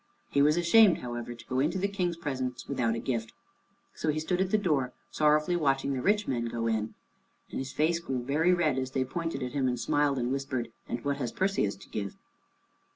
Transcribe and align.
He 0.31 0.41
was 0.41 0.57
ashamed, 0.57 0.97
however, 1.01 1.35
to 1.35 1.45
go 1.45 1.59
into 1.59 1.77
the 1.77 1.87
King's 1.87 2.17
presence 2.17 2.67
without 2.67 2.95
a 2.95 2.99
gift. 2.99 3.33
So 3.93 4.09
he 4.09 4.19
stood 4.19 4.41
at 4.41 4.49
the 4.49 4.57
door, 4.57 4.93
sorrowfully 5.11 5.55
watching 5.55 5.93
the 5.93 6.01
rich 6.01 6.27
men 6.27 6.45
go 6.45 6.65
in, 6.65 6.95
and 7.51 7.59
his 7.59 7.71
face 7.71 7.99
grew 7.99 8.23
very 8.25 8.51
red 8.51 8.79
as 8.79 8.89
they 8.93 9.05
pointed 9.05 9.43
at 9.43 9.51
him 9.53 9.67
and 9.67 9.79
smiled 9.79 10.17
and 10.17 10.31
whispered, 10.31 10.71
"And 10.89 11.05
what 11.05 11.17
has 11.17 11.31
Perseus 11.31 11.75
to 11.75 11.87
give?" 11.89 12.17